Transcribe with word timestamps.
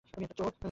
তুমি 0.09 0.23
একটা 0.23 0.37
চোর। 0.39 0.51